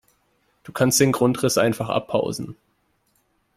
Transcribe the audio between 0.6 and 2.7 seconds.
Du kannst den Grundriss einfach abpausen.